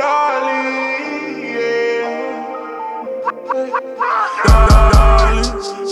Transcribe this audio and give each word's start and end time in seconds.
darling, 0.00 1.60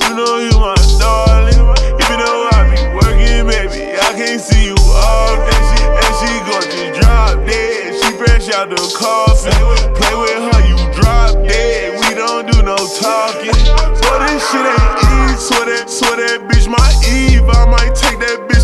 you 0.01 0.11
know 0.17 0.39
you 0.41 0.57
my 0.57 0.75
darling. 0.99 1.61
I 1.61 2.65
be 2.73 2.81
working, 2.97 3.45
baby, 3.45 3.93
I 4.01 4.11
can't 4.17 4.41
see 4.41 4.65
you 4.73 4.77
all 4.97 5.37
day. 5.45 5.61
She, 5.69 5.85
and 5.85 6.15
she 6.17 6.31
gon' 6.49 6.65
just 6.73 7.01
drop 7.01 7.37
dead. 7.45 7.93
She 8.01 8.09
fresh 8.17 8.49
out 8.57 8.71
the 8.71 8.81
coffin. 8.97 9.53
Play 10.01 10.15
with 10.17 10.41
her, 10.49 10.61
you 10.65 10.79
drop 10.97 11.37
dead. 11.45 12.01
We 12.01 12.15
don't 12.15 12.51
do 12.51 12.63
no 12.63 12.77
talking. 12.77 13.53
Swear 13.53 14.19
this 14.25 14.41
shit 14.49 14.65
ain't 14.65 15.05
easy. 15.05 15.37
Swear 15.37 15.65
that, 15.69 15.91
swear 15.91 16.17
that 16.17 16.49
bitch 16.49 16.67
my 16.67 16.89
Eve. 17.13 17.45
I 17.45 17.67
might 17.69 17.95
take 17.95 18.19
that 18.21 18.49
bitch. 18.49 18.58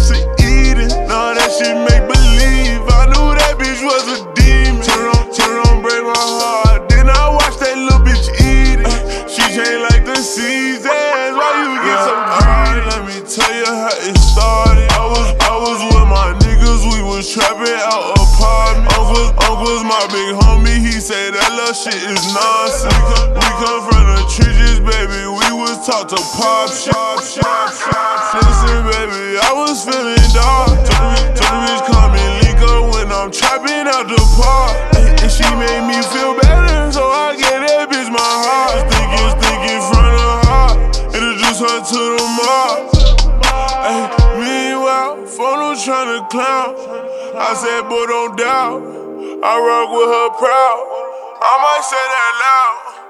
That 21.65 21.73
shit 21.73 21.97
is 21.97 22.21
nonsense. 22.29 22.93
We 23.33 23.49
come, 23.57 23.81
from 23.89 24.05
the 24.05 24.21
trenches, 24.29 24.85
baby. 24.85 25.25
We 25.25 25.49
was 25.57 25.81
taught 25.89 26.13
to 26.13 26.21
pop 26.37 26.69
shop. 26.69 27.25
Listen, 27.25 28.85
baby, 28.93 29.41
I 29.41 29.49
was 29.57 29.81
feeling 29.81 30.21
dark. 30.37 30.77
Told 30.85 31.09
the, 31.17 31.41
the 31.41 31.49
bitch 31.65 31.83
call 31.89 32.13
me 32.13 32.21
Linko 32.45 32.93
when 32.93 33.09
I'm 33.09 33.33
trapping 33.33 33.89
out 33.89 34.13
the 34.13 34.21
park. 34.37 34.77
And, 35.01 35.25
and 35.25 35.33
she 35.33 35.49
made 35.57 35.89
me 35.89 35.97
feel 36.13 36.37
better, 36.37 36.93
so 36.93 37.09
I 37.09 37.33
gave 37.33 37.65
that 37.65 37.89
bitch 37.89 38.13
my 38.13 38.21
heart. 38.21 38.85
Thinking, 38.85 39.33
thinking 39.41 39.81
front 39.89 40.13
of 40.21 40.37
her. 40.45 40.69
Introduce 41.17 41.65
her 41.65 41.79
to 41.81 42.01
the 42.13 42.27
mob. 42.45 42.93
Ay, 43.89 44.13
meanwhile, 44.37 45.25
phone 45.25 45.73
tryna 45.81 46.29
clown. 46.29 46.77
I 47.33 47.57
said, 47.57 47.89
boy, 47.89 48.05
don't 48.05 48.37
doubt. 48.37 48.85
I 49.41 49.53
rock 49.57 49.89
with 49.97 50.09
her 50.13 50.29
proud. 50.37 51.14
I 51.45 51.61
might 51.61 51.85
say 51.85 52.01
that 52.01 52.33
loud. 52.41 53.05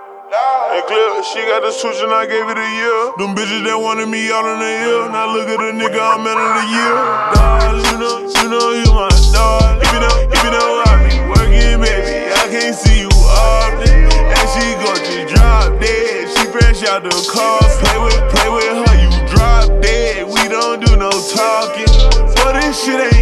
Hey, 0.74 0.82
clear, 0.90 1.22
she 1.22 1.38
got 1.46 1.62
the 1.62 1.70
switch 1.70 2.02
and 2.02 2.10
I 2.10 2.26
gave 2.26 2.42
it 2.50 2.58
a 2.58 2.68
year. 2.82 2.98
Them 3.14 3.30
bitches 3.30 3.62
that 3.62 3.78
wanted 3.78 4.10
me 4.10 4.26
all 4.34 4.42
in 4.42 4.58
the 4.58 4.72
ear. 4.90 5.06
Now 5.06 5.30
look 5.30 5.46
at 5.46 5.62
the 5.62 5.70
nigga, 5.70 6.02
I'm 6.02 6.26
man 6.26 6.34
of 6.34 6.50
the 6.58 6.66
year. 6.66 6.98
Darling, 7.30 7.86
you 7.86 7.98
know, 8.02 8.26
you 8.26 8.46
know 8.50 8.66
you 8.74 8.90
my 8.90 9.06
you 9.06 10.00
know, 10.02 10.14
if 10.26 10.34
you 10.42 10.50
know 10.50 10.82
I 10.82 10.98
be 11.06 11.14
working, 11.30 11.78
baby, 11.78 12.26
I 12.34 12.50
can't 12.50 12.74
see 12.74 13.06
you 13.06 13.12
often. 13.14 14.10
And 14.10 14.46
she 14.50 14.66
go 14.82 14.90
to 14.90 15.16
drop 15.30 15.78
dead. 15.78 16.26
She 16.34 16.50
fresh 16.50 16.82
out 16.90 17.06
the 17.06 17.14
car. 17.30 17.62
Play 17.86 17.98
with, 18.02 18.18
play 18.34 18.50
with 18.50 18.74
her, 18.82 18.94
you 18.98 19.14
drop 19.30 19.70
dead. 19.78 20.26
We 20.26 20.42
don't 20.50 20.82
do 20.82 20.98
no 20.98 21.14
talking. 21.30 21.86
But 22.34 22.58
this 22.58 22.82
shit 22.82 22.98
ain't 22.98 23.13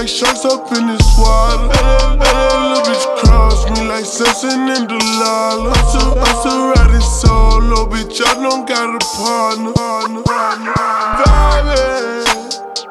like 0.00 0.08
sharks 0.08 0.46
up 0.46 0.64
in 0.72 0.86
this 0.86 1.04
water. 1.18 1.68
And 1.76 2.16
that, 2.16 2.32
little 2.56 2.80
bitch 2.88 3.04
cross 3.20 3.68
me 3.68 3.84
like 3.84 4.08
Samson 4.08 4.72
and 4.72 4.88
Delilah. 4.88 5.76
I'm 5.76 6.16
I'm 6.16 6.72
riding 6.72 7.04
solo, 7.04 7.84
bitch. 7.84 8.16
I 8.24 8.32
don't 8.40 8.64
got 8.64 8.96
a 8.96 9.00
partner. 9.20 9.76
Vibing, 9.76 10.24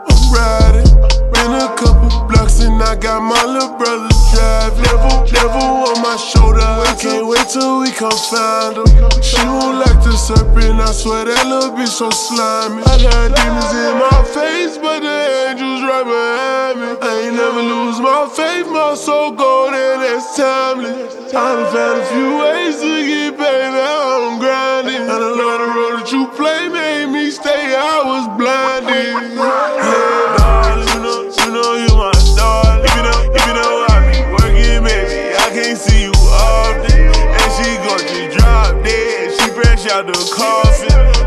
I'm 0.06 0.22
riding. 0.30 0.86
Ran 1.34 1.58
a 1.58 1.74
couple 1.82 2.14
blocks 2.30 2.62
and 2.62 2.78
I 2.78 2.94
got 2.94 3.26
my 3.26 3.42
little 3.42 3.74
brother 3.82 4.14
driving. 4.30 4.86
Devil, 4.86 5.26
devil 5.34 5.90
on 5.90 5.98
my 6.06 6.14
shoulder. 6.14 6.62
I 6.62 6.94
can't 6.94 7.26
wait 7.26 7.50
till 7.50 7.82
we 7.82 7.90
come 7.90 8.14
find 8.30 8.86
him. 8.86 8.86
She 9.26 9.42
won't 9.50 9.82
like 9.82 9.98
the 10.06 10.14
serpent. 10.14 10.78
I 10.78 10.92
swear 10.94 11.26
that 11.26 11.48
little 11.50 11.74
bitch 11.74 11.90
so 11.90 12.12
slimy. 12.14 12.86
I 12.86 13.02
got 13.02 13.39
faith. 18.40 18.68
My 18.72 18.96
soul 18.96 19.32
golden, 19.32 20.00
it's 20.00 20.38
timeless. 20.38 21.34
I 21.34 21.46
done 21.56 21.68
found 21.74 22.00
a 22.00 22.06
few 22.12 22.30
ways 22.40 22.76
to 22.80 22.94
get 23.10 23.38
paid. 23.38 23.72
Now 23.76 24.32
I'm 24.32 24.40
grinding. 24.40 25.04
And 25.14 25.24
a 25.32 25.34
lot 25.44 25.60
of 25.66 25.70
road 25.76 25.94
that 26.00 26.10
you 26.14 26.24
play 26.40 26.70
made 26.70 27.08
me 27.12 27.32
stay. 27.32 27.76
I 27.76 27.98
was 28.10 28.26
blinded. 28.40 29.36
Darling, 30.38 30.88
you 30.94 31.00
know, 31.06 31.20
you 31.40 31.48
know 31.56 31.72
you 31.84 31.92
my. 32.00 32.12
If 32.86 32.92
you 32.96 33.04
know, 33.08 33.20
if 33.36 33.42
you 33.48 33.56
know 33.60 33.86
I 33.92 33.96
be 34.08 34.20
working, 34.36 34.84
baby, 34.88 35.36
I 35.36 35.48
can't 35.52 35.78
see 35.78 36.04
you 36.08 36.16
often. 36.32 37.12
And 37.40 37.50
she 37.58 37.70
drop 38.38 38.84
dead. 38.84 39.36
She 39.38 39.48
fresh 39.52 39.84
out 39.92 40.08
the 40.08 40.20
coffin. 40.32 41.19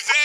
Break 0.00 0.21